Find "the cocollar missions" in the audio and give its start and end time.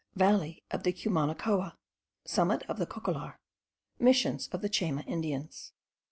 2.79-4.47